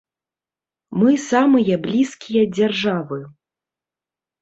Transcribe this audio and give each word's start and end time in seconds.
Мы 1.01 1.11
самыя 1.29 1.75
блізкія 1.85 2.43
дзяржавы. 2.57 3.25